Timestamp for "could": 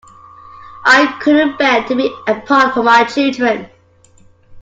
1.21-1.35